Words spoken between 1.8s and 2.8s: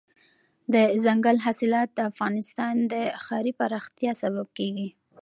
د افغانستان